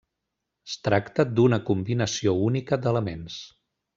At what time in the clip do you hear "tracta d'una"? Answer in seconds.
0.87-1.59